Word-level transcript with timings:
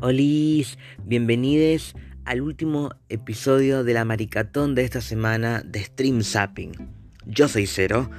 Olis, 0.00 0.76
bienvenidos 1.06 1.94
al 2.26 2.42
último 2.42 2.90
episodio 3.08 3.82
de 3.82 3.94
la 3.94 4.04
maricatón 4.04 4.74
de 4.74 4.84
esta 4.84 5.00
semana 5.00 5.62
de 5.64 5.82
Stream 5.82 6.22
Zapping. 6.22 6.72
Yo 7.24 7.48
soy 7.48 7.66
Cero 7.66 8.10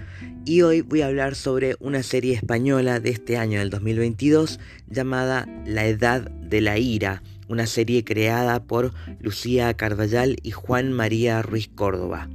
y 0.43 0.64
hoy 0.64 0.82
voy 0.82 1.02
a 1.02 1.05
hablar 1.05 1.36
sobre 1.36 1.75
una 1.79 2.02
serie 2.02 2.34
española 2.34 3.00
de 3.00 3.11
este 3.11 3.38
año 3.38 3.60
del 3.60 3.70
2022 3.70 4.60
llamada 4.87 5.48
La 5.68 5.86
Edad 5.86 6.32
de 6.32 6.61
la 6.61 6.79
Ira, 6.79 7.21
una 7.48 7.68
serie 7.68 8.04
creada 8.04 8.64
por 8.64 8.92
Lucía 9.20 9.71
Carballal 9.75 10.37
y 10.42 10.50
Juan 10.50 10.92
María 10.92 11.43
Ruiz 11.43 11.68
Córdoba. 11.68 12.28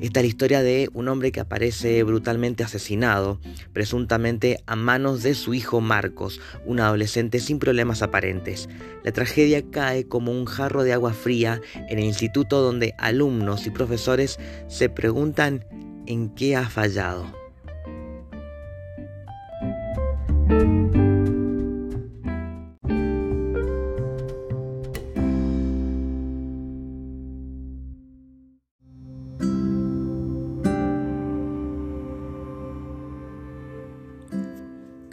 Esta 0.00 0.20
es 0.20 0.24
la 0.24 0.28
historia 0.28 0.62
de 0.62 0.88
un 0.92 1.08
hombre 1.08 1.32
que 1.32 1.40
aparece 1.40 2.02
brutalmente 2.02 2.64
asesinado, 2.64 3.40
presuntamente 3.72 4.58
a 4.66 4.76
manos 4.76 5.22
de 5.22 5.34
su 5.34 5.54
hijo 5.54 5.80
Marcos, 5.80 6.40
un 6.64 6.80
adolescente 6.80 7.40
sin 7.40 7.58
problemas 7.58 8.02
aparentes. 8.02 8.68
La 9.02 9.12
tragedia 9.12 9.62
cae 9.70 10.06
como 10.06 10.32
un 10.32 10.44
jarro 10.46 10.82
de 10.82 10.92
agua 10.92 11.12
fría 11.12 11.60
en 11.88 11.98
el 11.98 12.04
instituto 12.04 12.60
donde 12.60 12.94
alumnos 12.98 13.66
y 13.66 13.70
profesores 13.70 14.38
se 14.68 14.88
preguntan 14.88 15.64
en 16.06 16.30
qué 16.34 16.56
ha 16.56 16.68
fallado. 16.68 17.44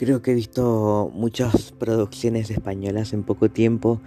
Creo 0.01 0.23
que 0.23 0.31
he 0.31 0.33
visto 0.33 1.11
muchas 1.13 1.73
producciones 1.73 2.49
españolas 2.49 3.13
en 3.13 3.21
poco 3.21 3.51
tiempo 3.51 4.01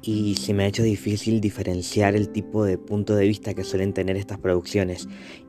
y 0.00 0.36
se 0.36 0.54
me 0.54 0.62
ha 0.62 0.68
hecho 0.68 0.84
difícil 0.84 1.40
diferenciar 1.40 2.14
el 2.14 2.28
tipo 2.28 2.64
de 2.64 2.78
punto 2.78 3.16
de 3.16 3.26
vista 3.26 3.52
que 3.52 3.64
suelen 3.64 3.92
tener 3.92 4.16
estas 4.16 4.38
producciones. 4.38 5.08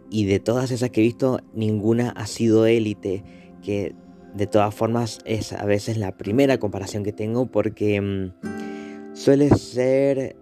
Y 0.09 0.25
de 0.25 0.39
todas 0.39 0.71
esas 0.71 0.89
que 0.89 1.01
he 1.01 1.03
visto, 1.03 1.41
ninguna 1.53 2.09
ha 2.09 2.25
sido 2.25 2.65
élite, 2.65 3.23
que 3.61 3.93
de 4.33 4.47
todas 4.47 4.73
formas 4.73 5.19
es 5.25 5.53
a 5.53 5.63
veces 5.63 5.97
la 5.97 6.17
primera 6.17 6.57
comparación 6.57 7.03
que 7.03 7.13
tengo 7.13 7.45
porque 7.45 8.01
mm, 8.01 9.13
suele 9.13 9.51
ser 9.51 10.35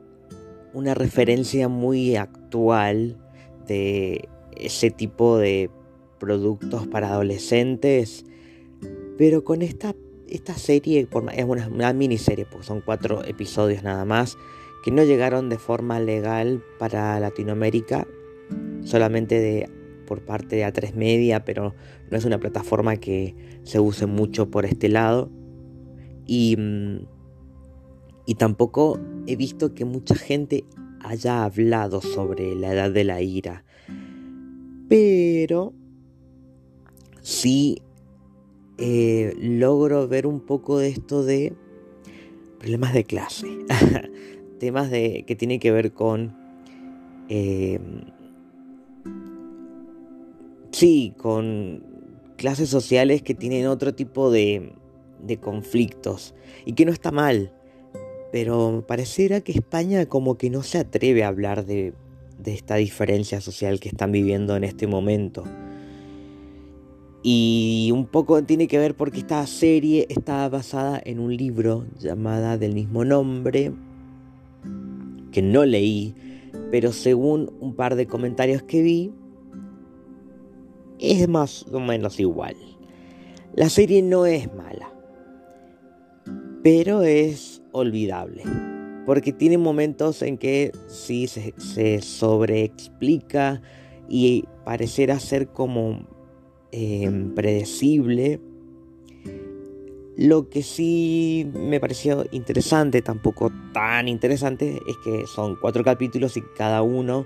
una 0.74 0.94
referencia 0.94 1.68
muy 1.68 2.16
actual 2.16 3.18
de 3.68 4.30
ese 4.56 4.92
tipo 4.92 5.38
de 5.38 5.70
productos 6.20 6.88
para 6.88 7.10
adolescentes 7.10 8.24
pero 9.22 9.44
con 9.44 9.62
esta, 9.62 9.96
esta 10.30 10.56
serie, 10.56 11.08
es 11.34 11.46
una, 11.46 11.94
miniserie, 11.94 12.48
pues 12.48 12.66
son 12.66 12.82
cuatro 12.82 13.24
episodios 13.24 13.84
nada 13.84 14.04
más, 14.04 14.36
que 14.84 14.90
no 14.90 15.04
llegaron 15.04 15.48
de 15.48 15.60
forma 15.60 16.00
legal 16.00 16.64
para 16.80 17.20
Latinoamérica, 17.20 18.08
solamente 18.84 19.40
de, 19.40 19.70
por 20.08 20.26
parte 20.26 20.56
de 20.56 20.66
A3 20.66 20.96
Media, 20.96 21.46
pero 21.46 21.76
no 22.10 22.18
es 22.18 22.26
una 22.26 22.40
plataforma 22.40 22.96
que 22.96 23.36
se 23.62 23.80
use 23.80 24.08
mucho 24.08 24.50
por 24.50 24.66
este 24.66 24.90
lado. 24.90 25.30
Y, 26.26 26.56
mm, 26.58 27.06
y 28.26 28.34
tampoco 28.40 29.00
he 29.28 29.36
visto 29.36 29.76
que 29.76 29.86
mucha 29.86 30.16
gente 30.16 30.66
haya 31.00 31.44
hablado 31.44 32.02
sobre 32.02 32.56
la 32.56 32.74
edad 32.74 32.90
de 32.90 33.04
la 33.04 33.22
ira. 33.22 33.66
Pero 34.90 35.74
sí 37.22 37.84
eh, 38.84 39.36
logro 39.40 40.08
ver 40.08 40.26
un 40.26 40.40
poco 40.40 40.80
de 40.80 40.90
esto 40.90 41.24
de 41.24 41.54
problemas 42.58 42.94
de 42.94 43.04
clase, 43.04 43.48
temas 44.60 44.90
de, 44.90 45.24
que 45.28 45.36
tienen 45.36 45.60
que 45.60 45.72
ver 45.72 45.94
con... 45.94 46.36
Eh, 47.30 47.80
sí, 50.72 51.14
con 51.16 51.84
clases 52.38 52.70
sociales 52.70 53.22
que 53.22 53.36
tienen 53.36 53.68
otro 53.68 53.94
tipo 53.94 54.32
de, 54.32 54.74
conflictos 55.40 56.34
y 56.66 56.74
que 56.74 56.86
no 56.86 56.92
está 56.92 57.12
mal, 57.12 57.54
pero 58.32 58.84
pareciera 58.88 59.42
que 59.42 59.52
España 59.52 60.08
como 60.08 60.40
que 60.40 60.50
no 60.50 60.64
se 60.64 60.80
atreve 60.80 61.24
a 61.24 61.28
hablar 61.28 61.66
de 61.66 61.94
esta 62.46 62.76
diferencia 62.76 63.42
social 63.42 63.80
que 63.80 63.90
están 63.90 64.12
viviendo 64.12 64.56
en 64.56 64.64
este 64.64 64.88
momento. 64.88 65.44
Y 67.24 67.92
un 67.94 68.08
poco 68.08 68.42
tiene 68.44 68.68
que 68.68 68.80
ver 68.80 68.96
porque 68.96 69.20
esta 69.20 69.46
serie 69.46 70.08
está 70.10 70.50
basada 70.50 71.00
en 71.04 71.20
un 71.20 71.36
libro 71.36 71.86
llamada 72.00 72.58
del 72.58 72.74
mismo 72.74 73.06
nombre, 73.06 73.72
que 75.32 75.42
no 75.44 75.66
leí, 75.66 76.16
pero 76.72 76.92
según 76.92 77.52
un 77.60 77.76
par 77.76 77.96
de 77.96 78.08
comentarios 78.08 78.64
que 78.64 78.82
vi, 78.82 79.12
es 81.00 81.28
más 81.28 81.66
o 81.72 81.80
menos 81.80 82.20
igual. 82.20 82.56
La 83.54 83.70
serie 83.70 84.02
no 84.02 84.26
es 84.26 84.52
mala, 84.54 84.92
pero 86.64 87.04
es 87.04 87.62
olvidable, 87.72 88.44
porque 89.06 89.32
tiene 89.32 89.58
momentos 89.60 90.24
en 90.24 90.38
que 90.38 90.72
sí 90.88 91.28
se, 91.28 91.54
se 91.58 92.02
sobreexplica 92.02 93.62
y 94.10 94.46
parecerá 94.64 95.20
ser 95.20 95.50
como 95.50 96.08
Predecible. 96.72 98.40
Lo 100.18 100.50
que 100.50 100.62
sí 100.62 101.50
me 101.54 101.80
pareció 101.80 102.26
interesante, 102.32 103.02
tampoco 103.02 103.52
tan 103.74 104.08
interesante, 104.08 104.80
es 104.88 104.98
que 105.04 105.26
son 105.26 105.56
cuatro 105.60 105.84
capítulos 105.84 106.38
y 106.38 106.42
cada 106.56 106.82
uno 106.82 107.26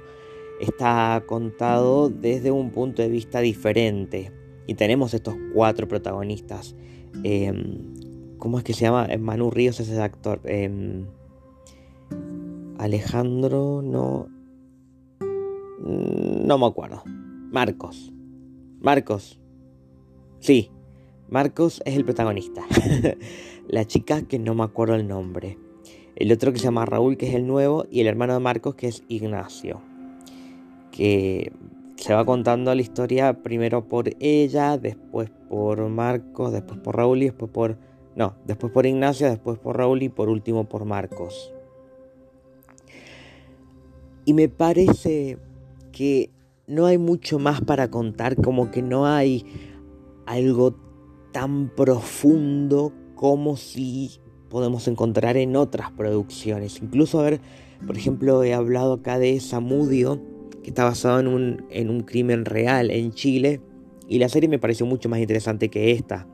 está 0.59 1.23
contado 1.25 2.09
desde 2.09 2.51
un 2.51 2.71
punto 2.71 3.01
de 3.01 3.09
vista 3.09 3.39
diferente. 3.39 4.31
Y 4.67 4.75
tenemos 4.75 5.13
estos 5.13 5.35
cuatro 5.53 5.87
protagonistas. 5.87 6.75
Em, 7.23 8.37
¿Cómo 8.37 8.57
es 8.57 8.63
que 8.63 8.73
se 8.73 8.81
llama? 8.85 9.07
Manu 9.19 9.49
Ríos 9.49 9.79
es 9.79 9.89
el 9.89 10.01
actor. 10.01 10.39
Em, 10.45 11.05
Alejandro, 12.77 13.81
no. 13.83 14.27
No 15.79 16.57
me 16.57 16.65
acuerdo. 16.65 17.03
Marcos. 17.51 18.14
Marcos. 18.85 19.39
Sí, 20.37 20.69
Marcos 21.27 21.81
es 21.85 21.95
el 21.95 22.05
protagonista. 22.05 22.61
la 23.67 23.87
chica 23.87 24.21
que 24.27 24.37
no 24.37 24.53
me 24.53 24.63
acuerdo 24.63 24.93
el 24.93 25.07
nombre. 25.07 25.57
El 26.15 26.31
otro 26.31 26.53
que 26.53 26.59
se 26.59 26.65
llama 26.65 26.85
Raúl, 26.85 27.17
que 27.17 27.27
es 27.27 27.33
el 27.33 27.47
nuevo, 27.47 27.87
y 27.89 28.01
el 28.01 28.05
hermano 28.05 28.35
de 28.35 28.41
Marcos, 28.41 28.75
que 28.75 28.87
es 28.87 29.03
Ignacio. 29.07 29.81
Que 30.91 31.51
se 31.95 32.13
va 32.13 32.25
contando 32.25 32.75
la 32.75 32.81
historia 32.83 33.41
primero 33.41 33.89
por 33.89 34.11
ella, 34.19 34.77
después 34.77 35.31
por 35.49 35.89
Marcos, 35.89 36.51
después 36.51 36.79
por 36.79 36.95
Raúl 36.95 37.23
y 37.23 37.25
después 37.25 37.49
por... 37.49 37.79
No, 38.15 38.35
después 38.45 38.71
por 38.71 38.85
Ignacio, 38.85 39.27
después 39.27 39.57
por 39.57 39.77
Raúl 39.77 40.03
y 40.03 40.09
por 40.09 40.29
último 40.29 40.65
por 40.69 40.85
Marcos. 40.85 41.51
Y 44.25 44.35
me 44.35 44.47
parece 44.47 45.39
que 45.91 46.34
no 46.67 46.85
hay 46.85 46.97
mucho 46.97 47.39
más 47.39 47.61
para 47.61 47.89
contar, 47.89 48.35
como 48.35 48.71
que 48.71 48.81
no 48.81 49.05
hay 49.05 49.45
algo 50.25 50.75
tan 51.31 51.69
profundo 51.69 52.93
como 53.15 53.55
si 53.55 54.19
podemos 54.49 54.87
encontrar 54.87 55.37
en 55.37 55.55
otras 55.55 55.91
producciones. 55.91 56.81
Incluso, 56.81 57.19
a 57.19 57.23
ver, 57.23 57.41
por 57.85 57.97
ejemplo, 57.97 58.43
he 58.43 58.53
hablado 58.53 58.93
acá 58.93 59.19
de 59.19 59.39
Samudio, 59.39 60.21
que 60.63 60.69
está 60.69 60.83
basado 60.83 61.19
en 61.19 61.27
un, 61.27 61.65
en 61.69 61.89
un 61.89 62.01
crimen 62.01 62.45
real 62.45 62.89
en 62.89 63.11
Chile, 63.11 63.61
y 64.07 64.19
la 64.19 64.29
serie 64.29 64.49
me 64.49 64.59
pareció 64.59 64.85
mucho 64.85 65.09
más 65.09 65.19
interesante 65.19 65.69
que 65.69 65.91
esta, 65.91 66.27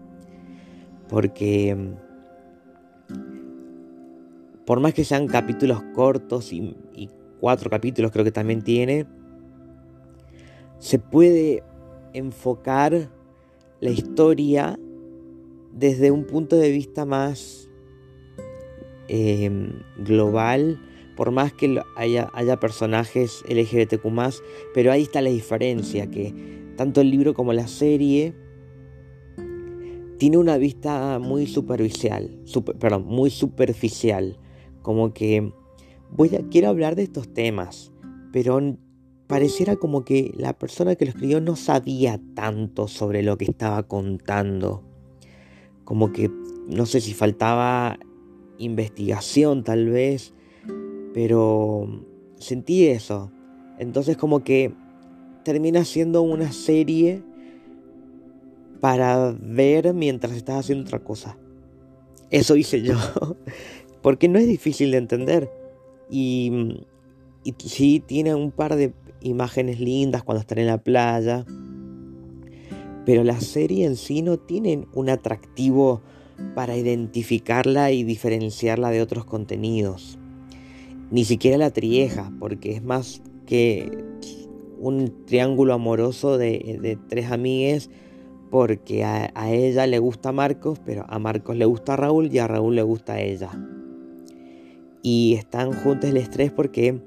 porque 1.09 1.75
por 4.65 4.79
más 4.79 4.93
que 4.93 5.03
sean 5.03 5.27
capítulos 5.27 5.81
cortos 5.93 6.53
y, 6.53 6.75
y 6.93 7.09
cuatro 7.39 7.69
capítulos 7.69 8.11
creo 8.11 8.23
que 8.23 8.31
también 8.31 8.61
tiene, 8.61 9.05
se 10.81 10.97
puede 10.97 11.63
enfocar 12.13 13.07
la 13.81 13.91
historia 13.91 14.79
desde 15.71 16.09
un 16.09 16.25
punto 16.25 16.55
de 16.55 16.71
vista 16.71 17.05
más 17.05 17.69
em, 19.07 19.83
global, 19.99 20.81
por 21.15 21.29
más 21.29 21.53
que 21.53 21.79
haya, 21.95 22.31
haya 22.33 22.59
personajes 22.59 23.43
LGBTQ, 23.47 24.03
pero 24.73 24.91
ahí 24.91 25.03
está 25.03 25.21
la 25.21 25.29
diferencia, 25.29 26.09
que 26.09 26.33
tanto 26.77 27.01
el 27.01 27.11
libro 27.11 27.35
como 27.35 27.53
la 27.53 27.67
serie 27.67 28.33
tiene 30.17 30.37
una 30.37 30.57
vista 30.57 31.19
muy 31.19 31.45
superficial, 31.45 32.39
perdón, 32.79 33.05
muy 33.05 33.29
superficial, 33.29 34.39
como 34.81 35.13
que 35.13 35.53
voy 36.09 36.35
a, 36.35 36.41
quiero 36.49 36.69
hablar 36.69 36.95
de 36.95 37.03
estos 37.03 37.31
temas, 37.31 37.91
pero 38.33 38.59
pareciera 39.31 39.77
como 39.77 40.03
que 40.03 40.33
la 40.35 40.51
persona 40.51 40.97
que 40.97 41.05
lo 41.05 41.11
escribió 41.11 41.39
no 41.39 41.55
sabía 41.55 42.19
tanto 42.35 42.89
sobre 42.89 43.23
lo 43.23 43.37
que 43.37 43.45
estaba 43.45 43.81
contando. 43.83 44.83
Como 45.85 46.11
que 46.11 46.29
no 46.67 46.85
sé 46.85 46.99
si 46.99 47.13
faltaba 47.13 47.97
investigación 48.57 49.63
tal 49.63 49.87
vez, 49.87 50.33
pero 51.13 51.87
sentí 52.39 52.87
eso. 52.87 53.31
Entonces 53.79 54.17
como 54.17 54.43
que 54.43 54.73
termina 55.45 55.85
siendo 55.85 56.23
una 56.23 56.51
serie 56.51 57.23
para 58.81 59.33
ver 59.39 59.93
mientras 59.93 60.33
estás 60.33 60.57
haciendo 60.57 60.83
otra 60.83 60.99
cosa. 60.99 61.37
Eso 62.31 62.57
hice 62.57 62.81
yo, 62.81 62.95
porque 64.01 64.27
no 64.27 64.39
es 64.39 64.47
difícil 64.47 64.91
de 64.91 64.97
entender. 64.97 65.49
Y, 66.09 66.83
y 67.45 67.55
sí 67.59 68.03
tiene 68.05 68.35
un 68.35 68.51
par 68.51 68.75
de 68.75 68.93
imágenes 69.21 69.79
lindas 69.79 70.23
cuando 70.23 70.41
están 70.41 70.59
en 70.59 70.67
la 70.67 70.77
playa, 70.77 71.45
pero 73.05 73.23
la 73.23 73.39
serie 73.39 73.85
en 73.85 73.95
sí 73.95 74.21
no 74.21 74.37
tiene 74.37 74.85
un 74.93 75.09
atractivo 75.09 76.01
para 76.55 76.75
identificarla 76.75 77.91
y 77.91 78.03
diferenciarla 78.03 78.89
de 78.89 79.01
otros 79.01 79.25
contenidos. 79.25 80.17
Ni 81.09 81.25
siquiera 81.25 81.57
la 81.57 81.71
trieja, 81.71 82.31
porque 82.39 82.73
es 82.73 82.83
más 82.83 83.21
que 83.45 84.05
un 84.79 85.25
triángulo 85.25 85.73
amoroso 85.73 86.37
de, 86.37 86.97
tres 87.09 87.31
amigues, 87.31 87.89
porque 88.49 89.03
a, 89.03 89.31
a, 89.35 89.51
ella 89.51 89.87
le 89.87 89.99
gusta 89.99 90.31
Marcos, 90.31 90.79
pero 90.85 91.05
a 91.07 91.19
Marcos 91.19 91.55
le 91.55 91.65
gusta 91.65 91.95
Raúl 91.95 92.33
y 92.33 92.39
a 92.39 92.47
Raúl 92.47 92.75
le 92.75 92.83
gusta 92.83 93.13
a 93.13 93.21
ella. 93.21 93.49
Y 95.03 95.35
están 95.37 95.73
juntos 95.73 96.09
el 96.09 96.17
estrés 96.17 96.51
porque 96.51 97.01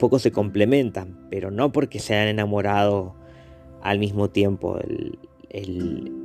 poco 0.00 0.18
se 0.18 0.32
complementan, 0.32 1.28
pero 1.30 1.52
no 1.52 1.70
porque 1.70 2.00
se 2.00 2.16
han 2.16 2.26
enamorado 2.26 3.14
al 3.82 4.00
mismo 4.00 4.30
tiempo. 4.30 4.78
El, 5.48 6.16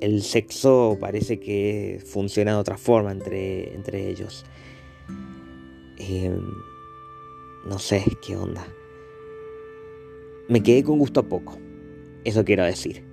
el, 0.00 0.22
sexo 0.22 0.98
parece 1.00 1.40
que 1.40 2.02
funciona 2.04 2.52
de 2.52 2.58
otra 2.58 2.76
forma 2.76 3.12
entre, 3.12 3.74
entre 3.74 4.10
ellos. 4.10 4.44
Em, 5.98 6.42
no 7.66 7.78
sé 7.78 8.04
qué 8.26 8.36
onda. 8.36 8.66
Me 10.48 10.62
quedé 10.62 10.82
con 10.82 10.98
gusto 10.98 11.20
a 11.20 11.28
poco. 11.28 11.56
Eso 12.24 12.44
quiero 12.44 12.64
decir. 12.64 13.04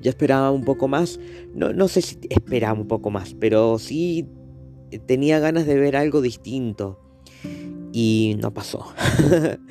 Yo 0.00 0.10
esperaba 0.10 0.50
un 0.50 0.64
poco 0.64 0.88
más. 0.88 1.18
No, 1.54 1.72
no 1.72 1.88
sé 1.88 2.02
si 2.02 2.18
esperaba 2.28 2.78
un 2.78 2.88
poco 2.88 3.10
más, 3.10 3.34
pero 3.34 3.78
sí 3.78 4.28
tenía 5.06 5.38
ganas 5.38 5.66
de 5.66 5.78
ver 5.78 5.96
algo 5.96 6.20
distinto. 6.20 6.98
Y 7.92 8.36
no 8.40 8.52
pasó. 8.52 8.86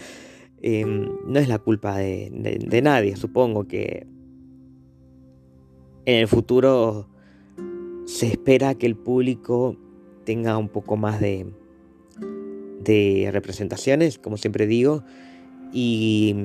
Em, 0.63 1.09
no 1.25 1.39
es 1.39 1.47
la 1.47 1.57
culpa 1.57 1.97
de, 1.97 2.29
nadie, 2.83 3.15
supongo 3.15 3.65
que 3.67 4.05
en 6.05 6.17
el 6.19 6.27
futuro 6.27 7.09
se 8.05 8.27
espera 8.27 8.75
que 8.75 8.85
el 8.85 8.95
público 8.95 9.75
tenga 10.23 10.57
un 10.59 10.69
poco 10.69 10.97
más 10.97 11.19
de, 11.19 11.51
de 12.83 13.29
representaciones, 13.31 14.19
como 14.19 14.37
siempre 14.37 14.67
digo, 14.67 15.03
y, 15.73 16.35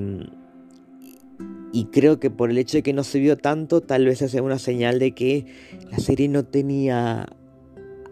y 1.73 1.85
creo 1.87 2.19
que 2.19 2.31
por 2.31 2.51
el 2.51 2.57
hecho 2.57 2.79
de 2.79 2.83
que 2.83 2.95
no 2.95 3.05
se 3.05 3.19
vio 3.19 3.37
tanto, 3.37 3.83
tal 3.83 4.07
vez 4.07 4.21
sea 4.21 4.43
una 4.43 4.59
señal 4.59 4.99
de 4.99 5.13
que 5.13 5.45
la 5.91 5.99
serie 5.99 6.29
no 6.29 6.43
tenía 6.43 7.27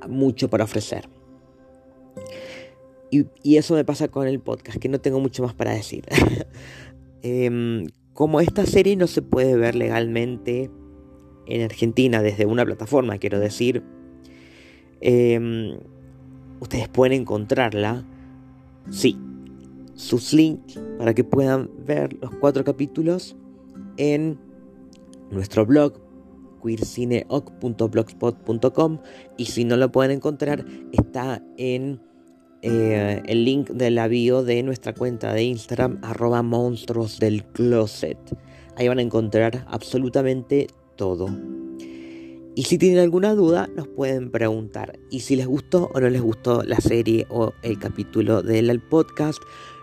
mucho 0.06 0.50
para 0.50 0.64
ofrecer. 0.64 1.13
Y, 3.42 3.56
eso 3.56 3.74
me 3.74 3.84
pasa 3.84 4.08
con 4.08 4.26
el 4.26 4.40
podcast, 4.40 4.78
que 4.78 4.88
no 4.88 5.00
tengo 5.00 5.20
mucho 5.20 5.44
más 5.44 5.54
para 5.54 5.72
decir. 5.72 6.04
Em, 7.26 7.86
como 8.12 8.42
esta 8.42 8.66
serie 8.66 8.96
no 8.96 9.06
se 9.06 9.22
puede 9.22 9.56
ver 9.56 9.76
legalmente 9.76 10.70
en 11.46 11.62
Argentina 11.62 12.20
desde 12.20 12.44
una 12.44 12.66
plataforma, 12.66 13.16
quiero 13.16 13.40
decir, 13.40 13.82
em, 15.00 15.78
ustedes 16.60 16.86
pueden 16.88 17.22
encontrarla, 17.22 18.04
sí, 18.90 19.18
sus 19.94 20.34
links 20.34 20.78
para 20.98 21.14
que 21.14 21.24
puedan 21.24 21.70
ver 21.86 22.12
los 22.20 22.30
cuatro 22.34 22.62
capítulos 22.62 23.36
en 23.96 24.38
nuestro 25.30 25.64
blog 25.64 25.94
queercineoc.blogspot.com 26.62 28.98
y 29.38 29.46
si 29.46 29.64
no 29.64 29.78
lo 29.78 29.90
pueden 29.90 30.10
encontrar 30.10 30.66
está 30.92 31.42
en 31.56 32.02
eh, 32.66 33.20
el 33.26 33.44
link 33.44 33.68
de 33.68 33.90
la 33.90 34.08
bio 34.08 34.42
de 34.42 34.62
nuestra 34.62 34.94
cuenta 34.94 35.34
de 35.34 35.42
Instagram, 35.42 35.98
arroba 36.00 36.42
monstruos 36.42 37.18
del 37.18 37.44
closet. 37.44 38.16
Ahí 38.76 38.88
van 38.88 39.00
a 39.00 39.02
encontrar 39.02 39.66
absolutamente 39.68 40.68
todo. 40.96 41.28
Y 42.54 42.62
si 42.62 42.78
tienen 42.78 43.00
alguna 43.00 43.34
duda, 43.34 43.68
nos 43.76 43.86
pueden 43.88 44.30
preguntar. 44.30 44.98
Y 45.10 45.20
si 45.20 45.36
les 45.36 45.46
gustó 45.46 45.90
o 45.92 46.00
no 46.00 46.08
les 46.08 46.22
gustó 46.22 46.62
la 46.62 46.78
serie 46.78 47.26
o 47.28 47.52
el 47.62 47.78
capítulo 47.78 48.42
del 48.42 48.80
podcast, 48.80 49.42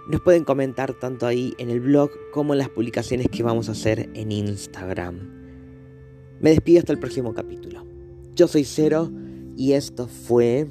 nos 0.09 0.21
pueden 0.21 0.43
comentar 0.43 0.95
tanto 0.95 1.27
ahí 1.27 1.53
en 1.59 1.69
el 1.69 1.81
blog 1.81 2.09
como 2.33 2.55
en 2.55 2.59
las 2.59 2.69
publicaciones 2.69 3.27
que 3.27 3.43
vamos 3.43 3.69
a 3.69 3.73
hacer 3.73 4.09
en 4.15 4.31
Instagram. 4.31 5.19
Me 6.39 6.49
despido 6.49 6.79
hasta 6.79 6.93
el 6.93 6.99
próximo 6.99 7.35
capítulo. 7.35 7.85
Yo 8.33 8.47
soy 8.47 8.63
Cero 8.63 9.11
y 9.55 9.73
esto 9.73 10.07
fue 10.07 10.67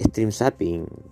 Stream 0.00 0.30
Zapping. 0.30 1.03